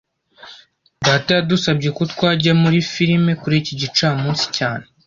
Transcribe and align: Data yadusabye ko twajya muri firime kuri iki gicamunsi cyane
Data 1.05 1.29
yadusabye 1.37 1.89
ko 1.97 2.01
twajya 2.13 2.51
muri 2.61 2.77
firime 2.91 3.31
kuri 3.41 3.55
iki 3.61 3.73
gicamunsi 3.81 4.45
cyane 4.57 4.85